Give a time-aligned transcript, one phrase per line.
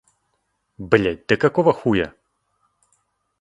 [0.79, 2.11] Блять, да какого хуя!